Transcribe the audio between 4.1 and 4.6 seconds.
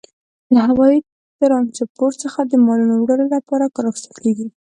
کیږي.